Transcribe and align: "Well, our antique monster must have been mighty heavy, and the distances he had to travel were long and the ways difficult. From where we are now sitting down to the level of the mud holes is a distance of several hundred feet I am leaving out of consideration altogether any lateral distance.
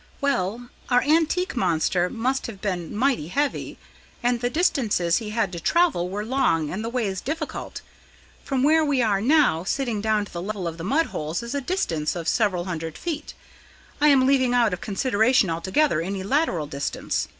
"Well, 0.19 0.69
our 0.89 1.03
antique 1.03 1.55
monster 1.55 2.09
must 2.09 2.47
have 2.47 2.59
been 2.59 2.95
mighty 2.97 3.27
heavy, 3.27 3.77
and 4.23 4.39
the 4.41 4.49
distances 4.49 5.17
he 5.17 5.29
had 5.29 5.51
to 5.51 5.59
travel 5.59 6.09
were 6.09 6.25
long 6.25 6.71
and 6.71 6.83
the 6.83 6.89
ways 6.89 7.21
difficult. 7.21 7.81
From 8.43 8.63
where 8.63 8.83
we 8.83 9.03
are 9.03 9.21
now 9.21 9.63
sitting 9.63 10.01
down 10.01 10.25
to 10.25 10.31
the 10.33 10.41
level 10.41 10.67
of 10.67 10.79
the 10.79 10.83
mud 10.83 11.05
holes 11.13 11.43
is 11.43 11.53
a 11.53 11.61
distance 11.61 12.15
of 12.15 12.27
several 12.27 12.65
hundred 12.65 12.97
feet 12.97 13.35
I 14.01 14.07
am 14.07 14.25
leaving 14.25 14.55
out 14.55 14.73
of 14.73 14.81
consideration 14.81 15.51
altogether 15.51 16.01
any 16.01 16.23
lateral 16.23 16.65
distance. 16.65 17.27